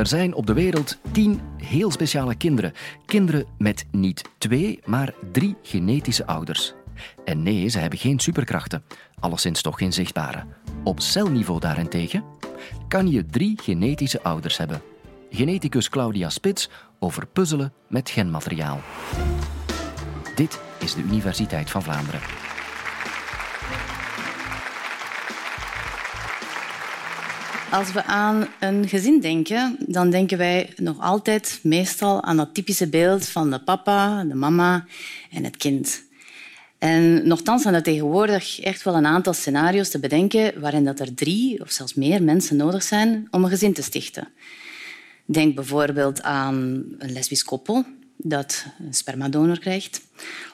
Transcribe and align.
Er 0.00 0.06
zijn 0.06 0.34
op 0.34 0.46
de 0.46 0.52
wereld 0.52 0.98
tien 1.12 1.40
heel 1.56 1.90
speciale 1.90 2.34
kinderen. 2.34 2.72
Kinderen 3.06 3.46
met 3.58 3.84
niet 3.90 4.22
twee, 4.38 4.80
maar 4.84 5.14
drie 5.32 5.56
genetische 5.62 6.26
ouders. 6.26 6.74
En 7.24 7.42
nee, 7.42 7.68
ze 7.68 7.78
hebben 7.78 7.98
geen 7.98 8.18
superkrachten. 8.18 8.82
Alleszins 9.18 9.62
toch 9.62 9.78
geen 9.78 9.92
zichtbare. 9.92 10.44
Op 10.84 11.00
celniveau 11.00 11.60
daarentegen 11.60 12.24
kan 12.88 13.10
je 13.10 13.26
drie 13.26 13.58
genetische 13.62 14.22
ouders 14.22 14.56
hebben. 14.56 14.82
Geneticus 15.30 15.88
Claudia 15.88 16.28
Spits 16.28 16.70
over 16.98 17.26
puzzelen 17.26 17.72
met 17.88 18.10
genmateriaal. 18.10 18.80
Dit 20.34 20.60
is 20.78 20.94
de 20.94 21.02
Universiteit 21.02 21.70
van 21.70 21.82
Vlaanderen. 21.82 22.20
Als 27.70 27.92
we 27.92 28.04
aan 28.04 28.46
een 28.60 28.88
gezin 28.88 29.20
denken, 29.20 29.76
dan 29.86 30.10
denken 30.10 30.38
wij 30.38 30.72
nog 30.76 31.00
altijd 31.00 31.60
meestal 31.62 32.22
aan 32.22 32.36
dat 32.36 32.54
typische 32.54 32.88
beeld 32.88 33.26
van 33.26 33.50
de 33.50 33.58
papa, 33.58 34.24
de 34.24 34.34
mama 34.34 34.84
en 35.30 35.44
het 35.44 35.56
kind. 35.56 36.02
En 36.78 37.28
nochtans 37.28 37.62
zijn 37.62 37.74
er 37.74 37.82
tegenwoordig 37.82 38.60
echt 38.60 38.82
wel 38.82 38.94
een 38.94 39.06
aantal 39.06 39.32
scenario's 39.32 39.88
te 39.88 39.98
bedenken 39.98 40.60
waarin 40.60 40.84
dat 40.84 41.00
er 41.00 41.14
drie 41.14 41.60
of 41.60 41.70
zelfs 41.70 41.94
meer 41.94 42.22
mensen 42.22 42.56
nodig 42.56 42.82
zijn 42.82 43.28
om 43.30 43.44
een 43.44 43.50
gezin 43.50 43.72
te 43.72 43.82
stichten. 43.82 44.28
Denk 45.24 45.54
bijvoorbeeld 45.54 46.22
aan 46.22 46.84
een 46.98 47.12
lesbisch 47.12 47.44
koppel 47.44 47.84
dat 48.16 48.64
een 48.86 48.94
spermadonor 48.94 49.58
krijgt. 49.58 50.00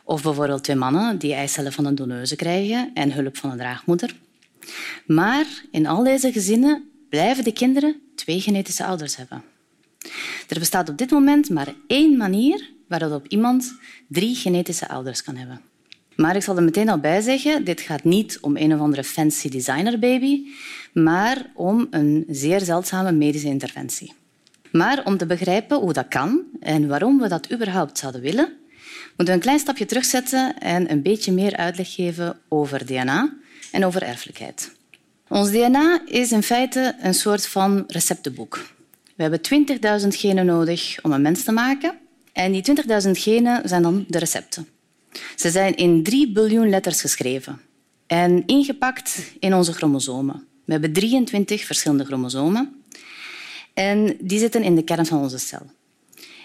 Of 0.05 0.23
bijvoorbeeld 0.23 0.65
twee 0.65 0.77
mannen 0.77 1.19
die 1.19 1.35
eicellen 1.35 1.73
van 1.73 1.85
een 1.85 1.95
doneuse 1.95 2.37
krijgen 2.37 2.91
en 2.95 3.13
hulp 3.13 3.37
van 3.37 3.51
een 3.51 3.59
draagmoeder. 3.59 4.17
Maar 5.07 5.47
in 5.71 5.87
al 5.87 6.05
deze 6.05 6.33
gezinnen 6.33 6.91
blijven 7.09 7.45
de 7.45 7.53
kinderen 7.53 8.01
twee 8.15 8.41
genetische 8.41 8.85
ouders 8.85 9.17
hebben. 9.17 9.43
Er 10.49 10.59
bestaat 10.59 10.89
op 10.89 10.99
dit 10.99 11.11
moment 11.11 11.51
maar 11.51 11.75
één 11.87 12.17
manier 12.17 12.71
waarop 12.89 13.27
iemand 13.27 13.75
drie 14.09 14.35
genetische 14.35 14.89
ouders 14.89 15.23
kan 15.23 15.37
hebben. 15.37 15.61
Maar 16.17 16.37
ik 16.37 16.43
zal 16.43 16.57
er 16.57 16.63
meteen 16.63 16.89
al 16.89 16.99
bij 16.99 17.21
zeggen, 17.21 17.65
dit 17.65 17.81
gaat 17.81 18.05
niet 18.05 18.39
om 18.41 18.57
een 18.57 18.75
of 18.75 18.81
andere 18.81 19.05
fancy 19.05 19.49
designerbaby, 19.49 20.43
maar 20.93 21.51
om 21.55 21.87
een 21.91 22.25
zeer 22.29 22.61
zeldzame 22.61 23.13
medische 23.13 23.49
interventie. 23.49 24.13
Maar 24.73 25.05
om 25.05 25.17
te 25.17 25.27
begrijpen 25.27 25.79
hoe 25.79 25.93
dat 25.93 26.09
kan 26.09 26.43
en 26.61 26.89
waarom 26.89 27.19
we 27.19 27.29
dat 27.29 27.53
überhaupt 27.53 27.99
zouden 27.99 28.21
willen, 28.21 28.53
moeten 29.07 29.27
we 29.27 29.33
een 29.33 29.41
klein 29.41 29.59
stapje 29.59 29.85
terugzetten 29.85 30.59
en 30.59 30.91
een 30.91 31.03
beetje 31.03 31.33
meer 31.33 31.57
uitleg 31.57 31.95
geven 31.95 32.39
over 32.49 32.87
DNA 32.87 33.37
en 33.73 33.85
over 33.85 34.03
erfelijkheid. 34.03 34.76
Ons 35.29 35.51
DNA 35.51 36.01
is 36.05 36.33
in 36.33 36.43
feite 36.43 36.97
een 37.01 37.15
soort 37.15 37.47
van 37.47 37.85
receptenboek. 37.87 38.67
We 39.17 39.23
hebben 39.23 39.41
20.000 40.03 40.09
genen 40.09 40.47
nodig 40.47 40.99
om 41.03 41.13
een 41.13 41.23
mens 41.23 41.45
te 41.45 41.53
maken. 41.53 41.99
En 42.33 42.53
die 42.53 42.63
20.000 43.05 43.11
genen 43.11 43.69
zijn 43.69 43.83
dan 43.83 44.05
de 44.09 44.19
recepten. 44.19 44.69
Ze 45.37 45.51
zijn 45.51 45.75
in 45.75 46.03
3 46.03 46.33
biljoen 46.33 46.69
letters 46.69 47.01
geschreven 47.01 47.61
en 48.07 48.43
ingepakt 48.47 49.33
in 49.39 49.55
onze 49.55 49.73
chromosomen. 49.73 50.47
We 50.65 50.73
hebben 50.73 50.93
23 50.93 51.65
verschillende 51.65 52.05
chromosomen 52.05 52.83
en 53.75 54.17
die 54.21 54.39
zitten 54.39 54.63
in 54.63 54.75
de 54.75 54.83
kern 54.83 55.07
van 55.07 55.19
onze 55.19 55.39
cel. 55.39 55.67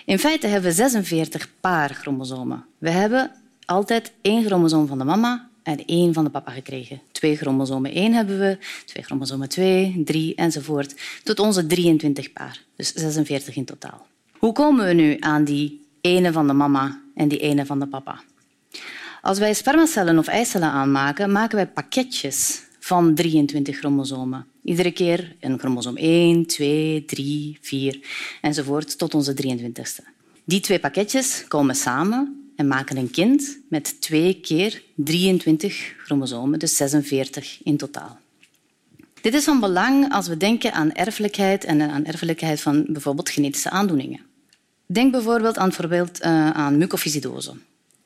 In 0.06 0.20
feite 0.20 0.48
hebben 0.48 0.70
we 0.70 0.76
46 0.76 1.50
paar 1.60 1.94
chromosomen. 1.94 2.66
We 2.78 2.90
hebben 2.90 3.32
altijd 3.66 4.12
één 4.22 4.46
chromosoom 4.46 4.88
van 4.88 4.98
de 4.98 5.04
mama 5.04 5.50
en 5.64 5.86
één 5.86 6.14
van 6.14 6.24
de 6.24 6.30
papa 6.30 6.52
gekregen. 6.52 7.02
Twee 7.12 7.36
chromosomen 7.36 7.92
één 7.92 8.14
hebben 8.14 8.40
we, 8.40 8.58
twee 8.86 9.04
chromosomen 9.04 9.50
twee, 9.50 10.02
drie 10.06 10.36
enzovoort, 10.36 10.96
tot 11.24 11.40
onze 11.40 11.66
23 11.66 12.34
paar. 12.34 12.64
Dus 12.76 12.94
46 12.94 13.56
in 13.56 13.66
totaal. 13.66 14.08
Hoe 14.38 14.54
komen 14.54 14.86
we 14.86 14.94
nu 14.94 15.18
aan 15.20 15.44
die 15.44 15.86
ene 16.02 16.32
van 16.32 16.48
de 16.48 16.54
mama 16.54 17.02
en 17.16 17.28
die 17.28 17.40
ene 17.40 17.66
van 17.66 17.80
de 17.80 17.88
papa? 17.88 18.22
Als 19.22 19.40
wij 19.40 19.54
spermacellen 19.54 20.18
of 20.18 20.28
eicellen 20.28 20.70
aanmaken, 20.70 21.32
maken 21.32 21.56
wij 21.56 21.68
pakketjes 21.68 22.62
van 22.80 23.16
23 23.16 23.78
chromosomen. 23.78 24.46
Iedere 24.64 24.92
keer 24.92 25.36
een 25.40 25.60
chromosoom 25.60 25.98
1, 25.98 26.46
2, 26.46 27.06
3, 27.06 27.58
4 27.62 28.00
enzovoort 28.42 28.98
tot 28.98 29.14
onze 29.14 29.34
23ste. 29.34 30.04
Die 30.44 30.60
twee 30.60 30.80
pakketjes 30.80 31.46
komen 31.48 31.76
samen 31.76 32.41
en 32.62 32.68
maken 32.68 32.98
een 32.98 33.10
kind 33.10 33.58
met 33.70 34.02
twee 34.02 34.40
keer 34.42 34.84
23 34.96 35.94
chromosomen, 36.04 36.60
dus 36.60 36.76
46 36.76 37.60
in 37.64 37.78
totaal. 37.78 38.20
Dit 39.22 39.34
is 39.34 39.44
van 39.44 39.60
belang 39.60 40.14
als 40.14 40.28
we 40.28 40.38
denken 40.38 40.74
aan 40.74 40.92
erfelijkheid 40.92 41.64
en 41.64 41.82
aan 41.82 42.06
erfelijkheid 42.06 42.62
van 42.62 42.86
bijvoorbeeld 42.88 43.30
genetische 43.30 43.70
aandoeningen. 43.70 44.20
Denk 44.86 45.12
bijvoorbeeld 45.12 45.58
aan, 45.58 45.68
bijvoorbeeld, 45.70 46.22
uh, 46.22 46.50
aan 46.50 46.78
mucoviscidose. 46.78 47.54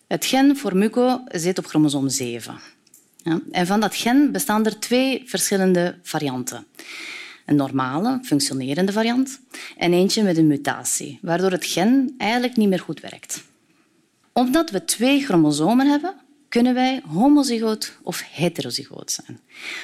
Het 0.07 0.25
gen 0.25 0.57
voor 0.57 0.75
muco 0.75 1.23
zit 1.27 1.57
op 1.57 1.65
chromosoom 1.65 2.09
7. 2.09 2.55
Ja, 3.23 3.41
en 3.51 3.67
van 3.67 3.79
dat 3.79 3.95
gen 3.95 4.31
bestaan 4.31 4.65
er 4.65 4.79
twee 4.79 5.23
verschillende 5.25 5.95
varianten. 6.03 6.65
Een 7.45 7.55
normale, 7.55 8.19
functionerende 8.23 8.91
variant 8.91 9.39
en 9.77 9.93
eentje 9.93 10.23
met 10.23 10.37
een 10.37 10.47
mutatie, 10.47 11.19
waardoor 11.21 11.51
het 11.51 11.65
gen 11.65 12.15
eigenlijk 12.17 12.57
niet 12.57 12.69
meer 12.69 12.79
goed 12.79 12.99
werkt 12.99 13.43
omdat 14.39 14.69
we 14.69 14.85
twee 14.85 15.23
chromosomen 15.23 15.87
hebben, 15.87 16.13
kunnen 16.49 16.73
wij 16.73 17.01
homozygoot 17.07 17.97
of 18.03 18.23
heterozygoot 18.31 19.11
zijn. 19.11 19.39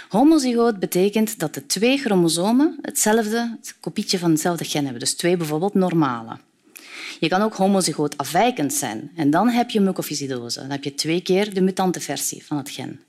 Homozygoot 0.10 0.80
betekent 0.80 1.40
dat 1.40 1.54
de 1.54 1.66
twee 1.66 1.98
chromosomen 1.98 2.78
hetzelfde 2.82 3.58
het 3.60 3.76
kopietje 3.80 4.20
van 4.20 4.32
hetzelfde 4.32 4.66
gen 4.66 4.84
hebben, 4.84 5.00
dus 5.00 5.14
twee 5.14 5.38
bijvoorbeeld 5.38 5.74
normale. 5.74 6.38
Je 7.20 7.28
kan 7.28 7.42
ook 7.42 7.54
homozygoot 7.54 8.18
afwijkend 8.18 8.74
zijn 8.74 9.12
en 9.16 9.30
dan 9.30 9.50
heb 9.50 9.70
je 9.70 9.80
mucoviscidose. 9.80 10.60
Dan 10.60 10.70
heb 10.70 10.84
je 10.84 10.96
twee 10.96 11.22
keer 11.22 11.54
de 11.54 11.62
mutante 11.62 12.00
versie 12.00 12.46
van 12.46 12.58
het 12.58 12.70
gen. 12.70 13.00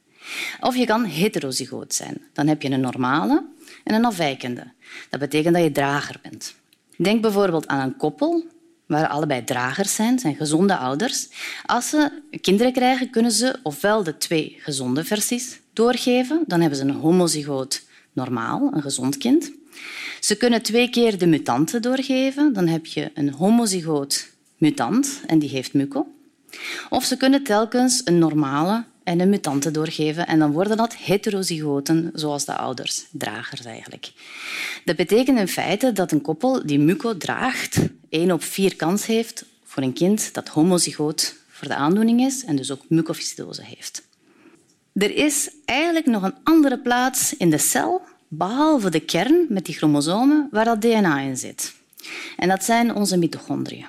Of 0.60 0.76
je 0.76 0.86
kan 0.86 1.04
heterozygoot 1.04 1.94
zijn. 1.94 2.20
Dan 2.32 2.46
heb 2.46 2.62
je 2.62 2.70
een 2.70 2.80
normale 2.80 3.44
en 3.84 3.94
een 3.94 4.04
afwijkende. 4.04 4.72
Dat 5.10 5.20
betekent 5.20 5.54
dat 5.54 5.64
je 5.64 5.72
drager 5.72 6.18
bent. 6.22 6.54
Denk 6.96 7.22
bijvoorbeeld 7.22 7.66
aan 7.66 7.80
een 7.80 7.96
koppel 7.96 8.44
waar 8.92 9.08
allebei 9.08 9.44
dragers 9.44 9.94
zijn, 9.94 10.18
zijn 10.18 10.36
gezonde 10.36 10.76
ouders. 10.76 11.28
Als 11.66 11.88
ze 11.88 12.22
kinderen 12.40 12.72
krijgen, 12.72 13.10
kunnen 13.10 13.32
ze 13.32 13.58
ofwel 13.62 14.02
de 14.02 14.16
twee 14.16 14.56
gezonde 14.58 15.04
versies 15.04 15.60
doorgeven, 15.72 16.44
dan 16.46 16.60
hebben 16.60 16.78
ze 16.78 16.84
een 16.84 16.90
homozygoot 16.90 17.82
normaal, 18.12 18.70
een 18.72 18.82
gezond 18.82 19.16
kind. 19.16 19.52
Ze 20.20 20.36
kunnen 20.36 20.62
twee 20.62 20.90
keer 20.90 21.18
de 21.18 21.26
mutanten 21.26 21.82
doorgeven, 21.82 22.52
dan 22.52 22.66
heb 22.66 22.86
je 22.86 23.10
een 23.14 23.32
homozygoot 23.32 24.30
mutant 24.56 25.20
en 25.26 25.38
die 25.38 25.48
heeft 25.48 25.74
muco. 25.74 26.06
Of 26.88 27.04
ze 27.04 27.16
kunnen 27.16 27.42
telkens 27.42 28.02
een 28.04 28.18
normale 28.18 28.84
en 29.04 29.20
een 29.20 29.28
mutante 29.28 29.70
doorgeven. 29.70 30.26
En 30.26 30.38
dan 30.38 30.52
worden 30.52 30.76
dat 30.76 30.94
heterozygoten, 30.94 32.10
zoals 32.14 32.44
de 32.44 32.56
ouders, 32.56 33.04
dragers 33.10 33.64
eigenlijk. 33.64 34.12
Dat 34.84 34.96
betekent 34.96 35.38
in 35.38 35.48
feite 35.48 35.92
dat 35.92 36.12
een 36.12 36.20
koppel 36.20 36.66
die 36.66 36.78
muco 36.78 37.16
draagt, 37.16 37.78
één 38.08 38.30
op 38.30 38.42
vier 38.42 38.76
kans 38.76 39.06
heeft 39.06 39.44
voor 39.64 39.82
een 39.82 39.92
kind 39.92 40.34
dat 40.34 40.48
homozygoot 40.48 41.36
voor 41.48 41.68
de 41.68 41.74
aandoening 41.74 42.20
is 42.20 42.44
en 42.44 42.56
dus 42.56 42.70
ook 42.70 42.82
mucoviscidose 42.88 43.64
heeft. 43.64 44.02
Er 44.92 45.14
is 45.16 45.50
eigenlijk 45.64 46.06
nog 46.06 46.22
een 46.22 46.34
andere 46.42 46.78
plaats 46.78 47.36
in 47.36 47.50
de 47.50 47.58
cel, 47.58 48.00
behalve 48.28 48.90
de 48.90 49.00
kern 49.00 49.46
met 49.48 49.64
die 49.64 49.74
chromosomen, 49.74 50.48
waar 50.50 50.64
dat 50.64 50.80
DNA 50.80 51.20
in 51.20 51.36
zit. 51.36 51.74
En 52.36 52.48
dat 52.48 52.64
zijn 52.64 52.94
onze 52.94 53.16
mitochondriën. 53.16 53.86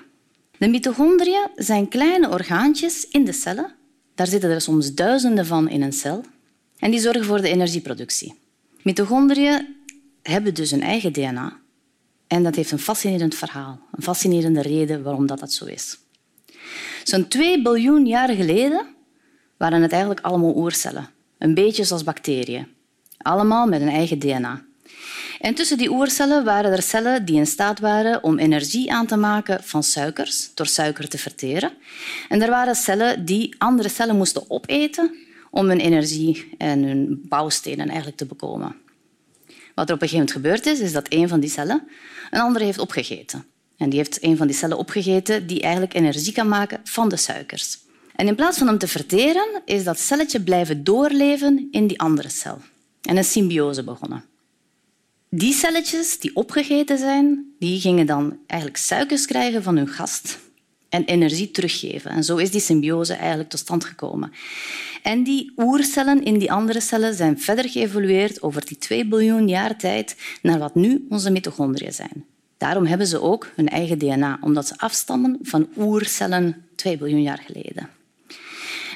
De 0.57 0.68
mitochondriën 0.68 1.47
zijn 1.56 1.88
kleine 1.88 2.30
orgaantjes 2.30 3.07
in 3.07 3.25
de 3.25 3.34
cellen 3.34 3.75
daar 4.16 4.28
zitten 4.28 4.50
er 4.50 4.62
soms 4.62 4.94
duizenden 4.94 5.46
van 5.46 5.69
in 5.69 5.81
een 5.81 5.94
cel. 5.94 6.24
En 6.80 6.92
die 6.92 7.00
zorgen 7.00 7.25
voor 7.25 7.42
de 7.42 7.50
energieproductie. 7.50 8.39
Mitochondriën 8.81 9.75
hebben 10.21 10.54
dus 10.54 10.71
een 10.71 10.81
eigen 10.81 11.13
DNA. 11.13 11.60
En 12.27 12.44
dat 12.44 12.56
heeft 12.56 12.71
een 12.71 12.80
fascinerend 12.80 13.36
verhaal, 13.36 13.80
een 13.92 14.04
fascinerende 14.04 14.62
reden 14.62 15.04
waarom 15.04 15.27
dat, 15.27 15.39
dat 15.39 15.54
zo 15.54 15.65
is. 15.65 15.98
Zo'n 17.04 17.27
2 17.27 17.62
biljoen 17.62 18.06
jaar 18.06 18.30
geleden 18.30 18.86
waren 19.57 19.81
het 19.81 19.92
eigenlijk 19.92 20.21
allemaal 20.21 20.56
oercellen. 20.56 21.10
Een 21.38 21.54
beetje 21.54 21.83
zoals 21.83 22.04
bacteriën. 22.04 22.68
Allemaal 23.18 23.68
met 23.68 23.81
een 23.81 23.89
eigen 23.89 24.19
DNA. 24.19 24.65
En 25.44 25.54
tussen 25.54 25.78
die 25.78 25.92
oercellen 25.92 26.44
waren 26.44 26.72
er 26.72 26.81
cellen 26.81 27.25
die 27.25 27.36
in 27.36 27.48
staat 27.48 27.80
waren 27.80 28.24
om 28.24 28.40
energie 28.40 28.94
aan 28.94 29.06
te 29.06 29.16
maken 29.16 29.63
van 29.63 29.84
suikers, 29.84 30.51
door 30.54 30.66
suiker 30.66 31.07
te 31.07 31.18
verteren. 31.18 31.72
En 32.30 32.42
er 32.42 32.50
waren 32.50 32.75
cellen 32.75 33.25
die 33.25 33.56
andere 33.57 33.90
cellen 33.90 34.18
moesten 34.18 34.50
opeten 34.50 35.16
om 35.51 35.68
hun 35.68 35.80
energie 35.80 36.56
en 36.57 36.84
hun 36.84 37.25
bouwstenen 37.28 37.88
eigenlijk 37.88 38.18
te 38.18 38.25
bekomen. 38.25 38.75
Wat 39.75 39.90
er 39.90 39.95
op 39.95 40.01
een 40.01 40.07
gegeven 40.07 40.18
moment 40.18 40.31
gebeurd 40.31 40.66
is, 40.66 40.80
is 40.80 40.92
dat 40.92 41.06
een 41.10 41.28
van 41.28 41.40
die 41.40 41.50
cellen 41.50 41.88
een 42.31 42.42
andere 42.42 42.66
heeft 42.66 42.80
opgegeten. 42.80 43.46
En 43.78 43.89
die 43.89 44.00
heeft 44.00 44.24
een 44.24 44.38
van 44.38 44.48
die 44.48 44.56
cellen 44.56 44.78
opgegeten 44.78 45.48
die 45.48 45.62
eigenlijk 45.62 45.94
energie 45.94 46.34
kan 46.34 46.48
maken 46.48 46.81
van 46.84 47.10
de 47.10 47.18
suikers. 47.18 47.80
En 48.16 48.28
in 48.28 48.36
plaats 48.36 48.57
van 48.57 48.68
hem 48.68 48.78
te 48.78 48.88
verteren, 48.88 49.62
is 49.66 49.84
dat 49.84 50.00
celletje 50.00 50.42
blijven 50.42 50.84
doorleven 50.84 51.68
in 51.72 51.88
die 51.88 52.00
andere 52.00 52.30
cel. 52.30 52.62
En 53.01 53.18
een 53.18 53.24
symbiose 53.24 53.84
begonnen. 53.84 54.31
Die 55.35 55.53
celletjes 55.53 56.19
die 56.19 56.35
opgegeten 56.35 56.97
zijn, 56.97 57.53
die 57.59 57.80
gingen 57.80 58.06
dan 58.06 58.38
eigenlijk 58.47 58.80
suikers 58.81 59.25
krijgen 59.25 59.63
van 59.63 59.77
hun 59.77 59.88
gast 59.88 60.39
en 60.89 61.03
energie 61.03 61.51
teruggeven. 61.51 62.12
En 62.12 62.24
zo 62.24 62.38
is 62.38 62.51
die 62.51 62.62
symbiose 62.62 63.13
eigenlijk 63.13 63.50
tot 63.50 63.59
stand 63.59 63.85
gekomen. 63.85 64.31
En 65.03 65.24
die 65.24 65.53
oercellen 65.57 66.24
in 66.24 66.38
die 66.38 66.51
andere 66.51 66.80
cellen 66.80 67.15
zijn 67.15 67.39
verder 67.39 67.69
geëvolueerd 67.69 68.41
over 68.41 68.65
die 68.65 68.77
2 68.77 69.07
biljoen 69.07 69.47
jaar 69.47 69.77
tijd 69.77 70.15
naar 70.41 70.59
wat 70.59 70.75
nu 70.75 71.06
onze 71.09 71.31
mitochondriën 71.31 71.94
zijn. 71.94 72.25
Daarom 72.57 72.86
hebben 72.86 73.07
ze 73.07 73.21
ook 73.21 73.51
hun 73.56 73.69
eigen 73.69 73.97
DNA, 73.97 74.38
omdat 74.41 74.68
ze 74.68 74.77
afstammen 74.77 75.38
van 75.41 75.68
oercellen 75.77 76.65
2 76.75 76.97
biljoen 76.97 77.21
jaar 77.21 77.44
geleden. 77.45 77.89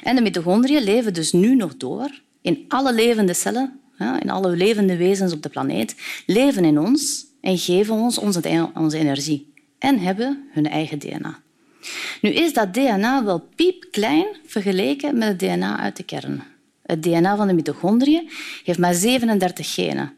En 0.02 0.16
de 0.16 0.22
mitochondriën 0.22 0.82
leven 0.82 1.14
dus 1.14 1.32
nu 1.32 1.54
nog 1.54 1.76
door 1.76 2.20
in 2.40 2.64
alle 2.68 2.94
levende 2.94 3.34
cellen, 3.34 3.80
in 3.98 4.30
alle 4.30 4.56
levende 4.56 4.96
wezens 4.96 5.32
op 5.32 5.42
de 5.42 5.48
planeet, 5.48 5.94
leven 6.26 6.64
in 6.64 6.78
ons 6.78 7.26
en 7.40 7.58
geven 7.58 7.94
ons 7.94 8.18
onze 8.18 8.98
energie 8.98 9.52
en 9.78 9.98
hebben 9.98 10.48
hun 10.52 10.66
eigen 10.66 10.98
DNA. 10.98 11.38
Nu 12.20 12.30
is 12.30 12.52
dat 12.52 12.74
DNA 12.74 13.24
wel 13.24 13.48
piepklein 13.54 14.26
vergeleken 14.46 15.18
met 15.18 15.28
het 15.28 15.38
DNA 15.38 15.78
uit 15.78 15.96
de 15.96 16.02
kern. 16.02 16.42
Het 16.82 17.02
DNA 17.02 17.36
van 17.36 17.46
de 17.46 17.52
mitochondriën 17.52 18.30
heeft 18.64 18.78
maar 18.78 18.94
37 18.94 19.74
genen. 19.74 20.12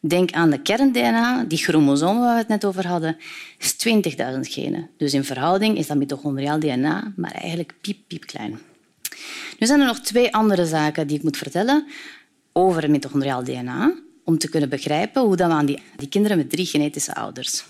Denk 0.00 0.32
aan 0.32 0.50
de 0.50 0.62
kern-DNA, 0.62 1.44
die 1.44 1.58
chromosomen 1.58 2.22
waar 2.22 2.32
we 2.32 2.38
het 2.38 2.48
net 2.48 2.64
over 2.64 2.86
hadden, 2.86 3.16
is 3.58 3.76
20.000 3.88 4.40
genen. 4.40 4.90
Dus 4.96 5.14
in 5.14 5.24
verhouding 5.24 5.78
is 5.78 5.86
dat 5.86 5.96
mitochondriaal 5.96 6.58
DNA 6.58 7.12
maar 7.16 7.32
eigenlijk 7.32 7.74
piep, 7.80 7.98
piepklein. 8.06 8.58
Nu 9.58 9.66
zijn 9.66 9.80
er 9.80 9.86
nog 9.86 10.00
twee 10.00 10.34
andere 10.34 10.66
zaken 10.66 11.06
die 11.06 11.16
ik 11.16 11.22
moet 11.22 11.36
vertellen 11.36 11.86
over 12.52 12.82
het 12.82 12.90
mitochondriaal 12.90 13.44
DNA, 13.44 13.94
om 14.24 14.38
te 14.38 14.48
kunnen 14.48 14.68
begrijpen 14.68 15.22
hoe 15.22 15.36
dat 15.36 15.48
we 15.48 15.54
aan 15.54 15.66
die, 15.66 16.08
kinderen 16.08 16.36
met 16.36 16.50
drie 16.50 16.66
genetische 16.66 17.14
ouders 17.14 17.64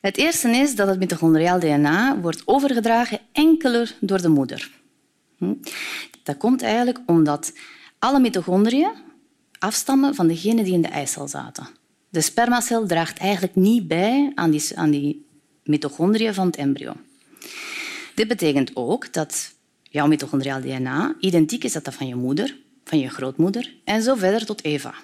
het 0.00 0.16
eerste 0.16 0.48
is 0.48 0.74
dat 0.74 0.88
het 0.88 0.98
mitochondriaal 0.98 1.58
DNA 1.60 2.18
wordt 2.20 2.42
overgedragen 2.44 3.20
enkeler 3.32 3.96
door 4.00 4.22
de 4.22 4.28
moeder. 4.28 4.70
Hm? 5.36 5.54
Dat 6.22 6.36
komt 6.36 6.62
eigenlijk 6.62 6.98
omdat 7.06 7.52
alle 7.98 8.20
mitochondriën 8.20 8.90
afstammen 9.58 10.14
van 10.14 10.26
degenen 10.26 10.64
die 10.64 10.72
in 10.72 10.82
de 10.82 10.88
eicel 10.88 11.28
zaten. 11.28 11.68
De 12.08 12.20
spermacel 12.20 12.86
draagt 12.86 13.18
eigenlijk 13.18 13.54
niet 13.54 13.88
bij 13.88 14.32
aan 14.34 14.50
die, 14.50 14.62
aan 14.74 14.90
die 14.90 15.26
mitochondriën 15.64 16.34
van 16.34 16.46
het 16.46 16.56
embryo. 16.56 16.92
Dit 18.14 18.28
betekent 18.28 18.70
ook 18.74 19.12
dat 19.12 19.54
jouw 19.82 20.06
mitochondriaal 20.06 20.60
DNA 20.60 21.14
identiek 21.20 21.64
is 21.64 21.72
dat, 21.72 21.84
dat 21.84 21.94
van 21.94 22.06
je 22.06 22.14
moeder, 22.14 22.56
van 22.88 22.98
je 22.98 23.08
grootmoeder 23.08 23.74
en 23.84 24.02
zo 24.02 24.14
verder 24.14 24.46
tot 24.46 24.64
Eva. 24.64 24.94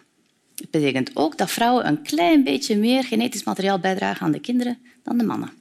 Het 0.54 0.70
betekent 0.70 1.10
ook 1.14 1.38
dat 1.38 1.50
vrouwen 1.50 1.86
een 1.86 2.02
klein 2.02 2.44
beetje 2.44 2.76
meer 2.76 3.04
genetisch 3.04 3.44
materiaal 3.44 3.78
bijdragen 3.78 4.26
aan 4.26 4.32
de 4.32 4.40
kinderen 4.40 4.78
dan 5.02 5.18
de 5.18 5.24
mannen. 5.24 5.52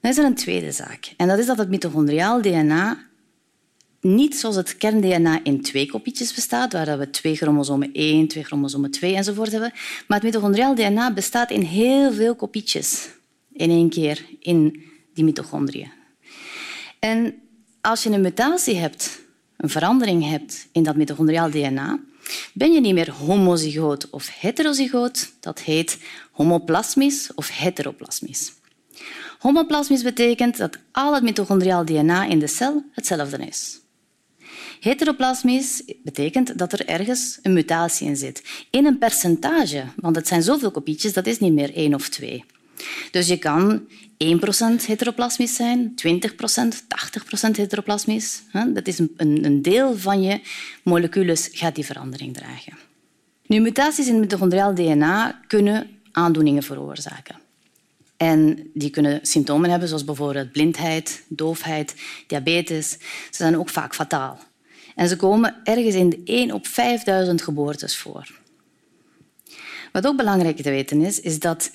Dan 0.00 0.10
is 0.10 0.18
er 0.18 0.24
een 0.24 0.34
tweede 0.34 0.72
zaak. 0.72 1.14
En 1.16 1.28
dat 1.28 1.38
is 1.38 1.46
dat 1.46 1.58
het 1.58 1.68
mitochondriaal 1.68 2.42
DNA 2.42 2.98
niet 4.00 4.36
zoals 4.36 4.56
het 4.56 4.76
kern-DNA 4.76 5.40
in 5.42 5.62
twee 5.62 5.86
kopietjes 5.86 6.34
bestaat, 6.34 6.72
waar 6.72 6.98
we 6.98 7.10
twee 7.10 7.36
chromosomen 7.36 7.92
1, 7.92 8.28
twee 8.28 8.44
chromosomen 8.44 8.90
2 8.90 9.14
enzovoort 9.14 9.52
hebben. 9.52 9.72
Maar 10.06 10.18
het 10.18 10.22
mitochondriaal 10.22 10.74
DNA 10.74 11.12
bestaat 11.12 11.50
in 11.50 11.60
heel 11.60 12.12
veel 12.12 12.34
kopietjes 12.34 13.08
in 13.52 13.70
één 13.70 13.88
keer 13.90 14.24
in 14.40 14.82
die 15.14 15.24
mitochondriën. 15.24 15.92
En 16.98 17.34
als 17.80 18.02
je 18.02 18.10
een 18.10 18.20
mutatie 18.20 18.76
hebt, 18.76 19.21
een 19.56 19.68
verandering 19.68 20.28
hebt 20.28 20.68
in 20.72 20.82
dat 20.82 20.96
mitochondriaal 20.96 21.50
DNA, 21.50 22.00
ben 22.54 22.72
je 22.72 22.80
niet 22.80 22.94
meer 22.94 23.10
homozygoot 23.10 24.10
of 24.10 24.30
heterozygoot, 24.40 25.32
dat 25.40 25.60
heet 25.60 25.98
homoplasmisch 26.30 27.30
of 27.34 27.58
heteroplasmisch. 27.58 28.52
Homoplasmisch 29.38 30.02
betekent 30.02 30.56
dat 30.56 30.78
al 30.92 31.14
het 31.14 31.22
mitochondriaal 31.22 31.84
DNA 31.84 32.24
in 32.24 32.38
de 32.38 32.46
cel 32.46 32.84
hetzelfde 32.92 33.46
is. 33.46 33.80
Heteroplasmisch 34.80 35.82
betekent 36.02 36.58
dat 36.58 36.72
er 36.72 36.86
ergens 36.86 37.38
een 37.42 37.52
mutatie 37.52 38.06
in 38.06 38.16
zit. 38.16 38.42
In 38.70 38.86
een 38.86 38.98
percentage, 38.98 39.84
want 39.96 40.16
het 40.16 40.28
zijn 40.28 40.42
zoveel 40.42 40.70
kopietjes, 40.70 41.12
dat 41.12 41.26
is 41.26 41.38
niet 41.38 41.52
meer 41.52 41.74
één 41.74 41.94
of 41.94 42.08
twee. 42.08 42.44
Dus 43.10 43.28
je 43.28 43.38
kan 43.38 43.80
1% 43.80 44.86
heteroplasmisch 44.86 45.54
zijn, 45.54 45.94
20%, 45.94 46.82
80% 47.48 47.50
heteroplasmisch. 47.50 48.42
Dat 48.74 48.86
is 48.86 48.98
een 49.16 49.62
deel 49.62 49.98
van 49.98 50.22
je 50.22 50.40
molecules 50.82 51.48
gaat 51.52 51.74
die 51.74 51.84
verandering 51.84 52.34
dragen. 52.34 52.78
Mutaties 53.46 54.08
in 54.08 54.20
mitochondriaal 54.20 54.74
DNA 54.74 55.40
kunnen 55.46 55.90
aandoeningen 56.12 56.62
veroorzaken. 56.62 57.40
En 58.16 58.70
die 58.74 58.90
kunnen 58.90 59.18
symptomen 59.22 59.70
hebben, 59.70 59.88
zoals 59.88 60.04
bijvoorbeeld 60.04 60.52
blindheid, 60.52 61.24
doofheid, 61.28 61.94
diabetes. 62.26 62.90
Ze 62.90 62.98
zijn 63.30 63.58
ook 63.58 63.68
vaak 63.68 63.94
fataal. 63.94 64.40
En 64.94 65.08
ze 65.08 65.16
komen 65.16 65.56
ergens 65.64 65.94
in 65.94 66.10
de 66.10 66.20
1 66.24 66.52
op 66.52 66.66
5000 66.66 67.42
geboortes 67.42 67.96
voor. 67.96 68.40
Wat 69.92 70.06
ook 70.06 70.16
belangrijk 70.16 70.56
te 70.56 70.70
weten 70.70 71.00
is, 71.00 71.20
is 71.20 71.38
dat 71.38 71.70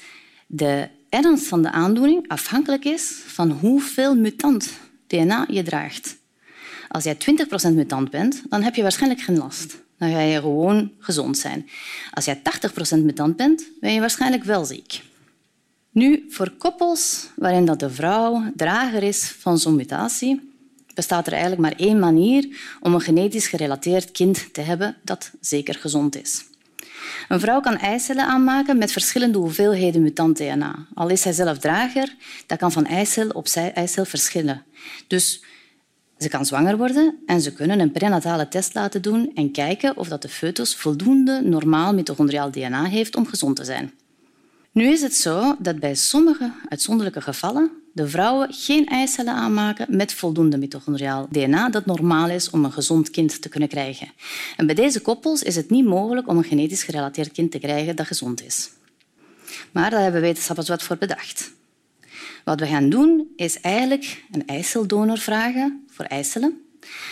de 0.47 0.87
ernst 1.09 1.47
van 1.47 1.61
de 1.61 1.71
aandoening 1.71 2.27
afhankelijk 2.27 2.85
is 2.85 3.21
van 3.25 3.51
hoeveel 3.51 4.15
mutant 4.15 4.69
DNA 5.07 5.45
je 5.49 5.63
draagt. 5.63 6.17
Als 6.87 7.03
jij 7.03 7.17
20% 7.71 7.73
mutant 7.73 8.09
bent, 8.09 8.41
dan 8.49 8.61
heb 8.61 8.75
je 8.75 8.81
waarschijnlijk 8.81 9.21
geen 9.21 9.37
last. 9.37 9.77
Dan 9.97 10.11
ga 10.11 10.19
je 10.19 10.39
gewoon 10.39 10.91
gezond 10.99 11.37
zijn. 11.37 11.69
Als 12.13 12.25
jij 12.25 12.41
80% 12.97 13.03
mutant 13.03 13.35
bent, 13.35 13.63
ben 13.79 13.93
je 13.93 13.99
waarschijnlijk 13.99 14.43
wel 14.43 14.65
ziek. 14.65 15.01
Nu, 15.91 16.25
voor 16.29 16.49
koppels 16.49 17.29
waarin 17.35 17.65
dat 17.65 17.79
de 17.79 17.89
vrouw 17.89 18.51
drager 18.55 19.03
is 19.03 19.35
van 19.39 19.59
zo'n 19.59 19.75
mutatie, 19.75 20.51
bestaat 20.93 21.27
er 21.27 21.33
eigenlijk 21.33 21.61
maar 21.61 21.87
één 21.87 21.99
manier 21.99 22.47
om 22.81 22.93
een 22.93 23.01
genetisch 23.01 23.47
gerelateerd 23.47 24.11
kind 24.11 24.53
te 24.53 24.61
hebben 24.61 24.97
dat 25.03 25.31
zeker 25.41 25.75
gezond 25.75 26.21
is. 26.21 26.45
Een 27.27 27.39
vrouw 27.39 27.59
kan 27.59 27.77
eicellen 27.77 28.25
aanmaken 28.25 28.77
met 28.77 28.91
verschillende 28.91 29.37
hoeveelheden 29.37 30.01
mutant 30.01 30.37
DNA. 30.37 30.75
Al 30.93 31.09
is 31.09 31.21
zij 31.21 31.31
zelf 31.31 31.57
drager, 31.57 32.15
dat 32.45 32.57
kan 32.57 32.71
van 32.71 32.85
eicel 32.85 33.29
op 33.29 33.47
eicel 33.73 34.05
verschillen. 34.05 34.63
Dus 35.07 35.43
ze 36.17 36.29
kan 36.29 36.45
zwanger 36.45 36.77
worden 36.77 37.17
en 37.25 37.41
ze 37.41 37.53
kunnen 37.53 37.79
een 37.79 37.91
prenatale 37.91 38.47
test 38.47 38.73
laten 38.73 39.01
doen 39.01 39.31
en 39.33 39.51
kijken 39.51 39.97
of 39.97 40.07
dat 40.07 40.21
de 40.21 40.29
foetus 40.29 40.75
voldoende 40.75 41.41
normaal 41.43 41.93
mitochondriaal 41.93 42.51
DNA 42.51 42.85
heeft 42.85 43.15
om 43.15 43.27
gezond 43.27 43.55
te 43.55 43.63
zijn. 43.63 43.93
Nu 44.71 44.87
is 44.87 45.01
het 45.01 45.15
zo 45.15 45.55
dat 45.59 45.79
bij 45.79 45.95
sommige 45.95 46.51
uitzonderlijke 46.69 47.21
gevallen 47.21 47.71
de 47.97 48.07
vrouwen 48.07 48.53
geen 48.53 48.85
eicellen 48.85 49.33
aanmaken 49.33 49.85
met 49.89 50.13
voldoende 50.13 50.57
mitochondriaal 50.57 51.27
DNA 51.29 51.69
dat 51.69 51.85
normaal 51.85 52.29
is 52.29 52.49
om 52.49 52.65
een 52.65 52.71
gezond 52.71 53.09
kind 53.09 53.41
te 53.41 53.49
kunnen 53.49 53.69
krijgen. 53.69 54.11
En 54.57 54.65
bij 54.65 54.75
deze 54.75 55.01
koppels 55.01 55.43
is 55.43 55.55
het 55.55 55.69
niet 55.69 55.85
mogelijk 55.85 56.27
om 56.27 56.37
een 56.37 56.43
genetisch 56.43 56.83
gerelateerd 56.83 57.31
kind 57.31 57.51
te 57.51 57.59
krijgen 57.59 57.95
dat 57.95 58.07
gezond 58.07 58.43
is. 58.43 58.69
Maar 59.71 59.89
daar 59.89 60.01
hebben 60.01 60.21
wetenschappers 60.21 60.67
wat 60.69 60.83
voor 60.83 60.97
bedacht. 60.97 61.51
Wat 62.43 62.59
we 62.59 62.67
gaan 62.67 62.89
doen, 62.89 63.27
is 63.35 63.59
eigenlijk 63.59 64.23
een 64.31 64.45
eiceldonor 64.45 65.17
vragen 65.17 65.83
voor 65.87 66.05
eicellen. 66.05 66.61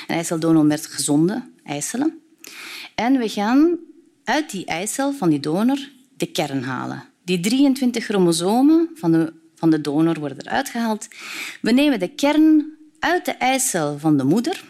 Een 0.07 0.15
eiceldonor 0.15 0.65
met 0.65 0.85
gezonde 0.85 1.43
eicellen. 1.63 2.19
En 2.95 3.17
we 3.17 3.29
gaan 3.29 3.77
uit 4.23 4.51
die 4.51 4.65
eicel 4.65 5.13
van 5.13 5.29
die 5.29 5.39
donor 5.39 5.89
de 6.17 6.25
kern 6.25 6.63
halen. 6.63 7.03
Die 7.23 7.39
23 7.39 8.03
chromosomen 8.03 8.89
van 8.93 9.11
de, 9.11 9.33
van 9.55 9.69
de 9.69 9.81
donor 9.81 10.19
worden 10.19 10.37
eruit 10.41 10.69
gehaald. 10.69 11.07
We 11.61 11.71
nemen 11.71 11.99
de 11.99 12.07
kern 12.07 12.73
uit 12.99 13.25
de 13.25 13.31
eicel 13.31 13.99
van 13.99 14.17
de 14.17 14.23
moeder 14.23 14.63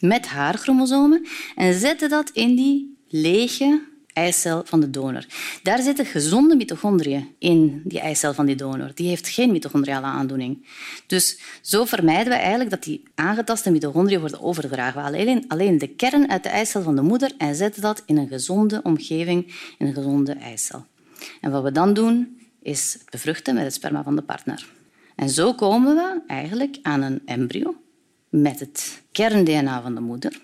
met 0.00 0.26
haar 0.26 0.54
chromosomen 0.54 1.26
en 1.56 1.74
zetten 1.74 2.08
dat 2.08 2.30
in 2.30 2.56
die 2.56 2.96
lege 3.08 3.88
eicel 4.12 4.62
van 4.64 4.80
de 4.80 4.90
donor. 4.90 5.26
Daar 5.62 5.82
zitten 5.82 6.06
gezonde 6.06 6.56
mitochondriën 6.56 7.34
in 7.38 7.82
die 7.84 8.00
eicel 8.00 8.34
van 8.34 8.46
die 8.46 8.54
donor. 8.54 8.90
Die 8.94 9.08
heeft 9.08 9.28
geen 9.28 9.52
mitochondriale 9.52 10.06
aandoening. 10.06 10.66
Dus 11.06 11.38
zo 11.60 11.84
vermijden 11.84 12.32
we 12.32 12.38
eigenlijk 12.38 12.70
dat 12.70 12.82
die 12.82 13.02
aangetaste 13.14 13.70
mitochondriën 13.70 14.20
worden 14.20 14.40
overgedragen. 14.40 15.02
Alleen, 15.02 15.44
alleen 15.48 15.78
de 15.78 15.88
kern 15.88 16.30
uit 16.30 16.42
de 16.42 16.48
eicel 16.48 16.82
van 16.82 16.96
de 16.96 17.02
moeder 17.02 17.32
en 17.38 17.54
zetten 17.54 17.82
dat 17.82 18.02
in 18.06 18.16
een 18.16 18.28
gezonde 18.28 18.80
omgeving, 18.82 19.54
in 19.78 19.86
een 19.86 19.94
gezonde 19.94 20.32
eicel. 20.32 20.84
En 21.40 21.50
wat 21.50 21.62
we 21.62 21.72
dan 21.72 21.94
doen, 21.94 22.39
is 22.62 22.98
bevruchten 23.10 23.54
met 23.54 23.64
het 23.64 23.74
sperma 23.74 24.02
van 24.02 24.16
de 24.16 24.22
partner. 24.22 24.68
En 25.16 25.30
zo 25.30 25.54
komen 25.54 25.94
we 25.94 26.20
eigenlijk 26.26 26.78
aan 26.82 27.02
een 27.02 27.22
embryo 27.24 27.74
met 28.28 28.60
het 28.60 29.02
kern-DNA 29.12 29.82
van 29.82 29.94
de 29.94 30.00
moeder, 30.00 30.40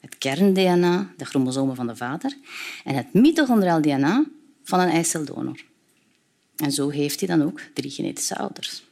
het 0.00 0.18
kern-DNA, 0.18 1.12
de 1.16 1.24
chromosomen 1.24 1.76
van 1.76 1.86
de 1.86 1.96
vader, 1.96 2.36
en 2.84 2.94
het 2.94 3.12
mitochondriaal 3.12 3.80
DNA 3.80 4.24
van 4.64 4.80
een 4.80 4.88
eiceldonor. 4.88 5.64
En 6.56 6.72
zo 6.72 6.88
heeft 6.88 7.20
hij 7.20 7.28
dan 7.36 7.46
ook 7.46 7.60
drie 7.74 7.90
genetische 7.90 8.36
ouders. 8.36 8.84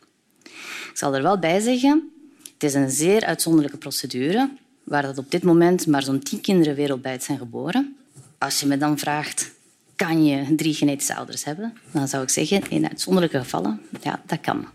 Ik 0.90 0.90
zal 0.94 1.14
er 1.14 1.22
wel 1.22 1.38
bij 1.38 1.60
zeggen, 1.60 2.10
het 2.52 2.64
is 2.64 2.74
een 2.74 2.90
zeer 2.90 3.24
uitzonderlijke 3.24 3.78
procedure, 3.78 4.50
waar 4.84 5.02
dat 5.02 5.18
op 5.18 5.30
dit 5.30 5.42
moment 5.42 5.86
maar 5.86 6.02
zo'n 6.02 6.20
tien 6.20 6.40
kinderen 6.40 6.74
wereldwijd 6.74 7.22
zijn 7.22 7.38
geboren. 7.38 7.96
Als 8.38 8.60
je 8.60 8.66
me 8.66 8.76
dan 8.76 8.98
vraagt, 8.98 9.50
kan 10.07 10.25
je 10.25 10.54
drie 10.54 10.75
genetische 10.75 11.16
ouders 11.16 11.45
hebben? 11.45 11.76
Dan 11.92 12.09
zou 12.09 12.23
ik 12.23 12.28
zeggen, 12.28 12.71
in 12.71 12.88
uitzonderlijke 12.88 13.38
gevallen, 13.38 13.80
ja, 14.02 14.23
dat 14.26 14.40
kan. 14.40 14.66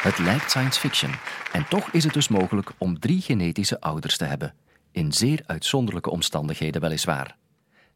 Het 0.00 0.18
lijkt 0.18 0.50
science 0.50 0.80
fiction. 0.80 1.10
En 1.52 1.68
toch 1.68 1.90
is 1.90 2.04
het 2.04 2.12
dus 2.12 2.28
mogelijk 2.28 2.70
om 2.78 2.98
drie 2.98 3.20
genetische 3.20 3.80
ouders 3.80 4.16
te 4.16 4.24
hebben. 4.24 4.54
In 4.92 5.12
zeer 5.12 5.42
uitzonderlijke 5.46 6.10
omstandigheden 6.10 6.80
weliswaar. 6.80 7.36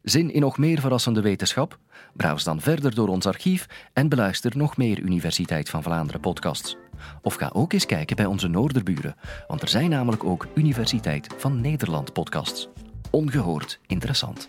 Zin 0.01 0.33
in 0.33 0.41
nog 0.41 0.57
meer 0.57 0.79
verrassende 0.79 1.21
wetenschap? 1.21 1.79
Browse 2.13 2.45
dan 2.45 2.61
verder 2.61 2.95
door 2.95 3.07
ons 3.07 3.25
archief 3.25 3.65
en 3.93 4.09
beluister 4.09 4.57
nog 4.57 4.77
meer 4.77 4.99
Universiteit 4.99 5.69
van 5.69 5.83
Vlaanderen 5.83 6.21
podcasts. 6.21 6.77
Of 7.21 7.35
ga 7.35 7.49
ook 7.53 7.73
eens 7.73 7.85
kijken 7.85 8.15
bij 8.15 8.25
onze 8.25 8.47
Noorderburen, 8.47 9.15
want 9.47 9.61
er 9.61 9.69
zijn 9.69 9.89
namelijk 9.89 10.23
ook 10.23 10.47
Universiteit 10.55 11.27
van 11.37 11.61
Nederland 11.61 12.13
podcasts. 12.13 12.69
Ongehoord 13.11 13.79
interessant. 13.87 14.47